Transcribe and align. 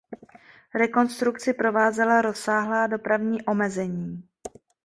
Rekonstrukci 0.75 1.53
provázela 1.53 2.21
rozsáhlá 2.21 2.87
dopravní 2.87 3.41
omezení. 3.45 4.23